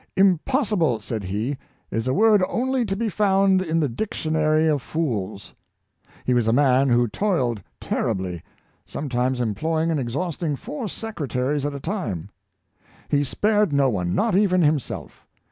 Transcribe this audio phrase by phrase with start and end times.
[0.31, 1.59] "Impossible," said he,"
[1.91, 5.53] is a word only to be found in the dictionary of fools."
[6.25, 8.41] He was a man who toiled terribly;
[8.83, 9.13] so \.
[9.13, 12.31] 'mes employing and exhausting 278 Wellington four secretaries at a time.
[13.09, 15.27] He spared no one, not even himself.